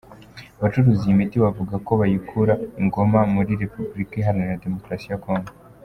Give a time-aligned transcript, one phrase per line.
[0.57, 5.51] Abacuruza iyi miti bavuga ko bayikura i Goma muri Repeburika Iharanira Demukarasi ya Congo.